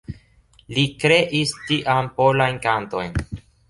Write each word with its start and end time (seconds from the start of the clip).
Li 0.77 0.85
kreis 1.03 1.55
tiam 1.69 2.13
"Polajn 2.19 2.63
Kantojn". 2.69 3.19